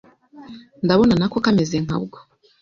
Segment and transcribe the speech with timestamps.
[0.85, 2.17] Ndabona na ko kameze nka bwo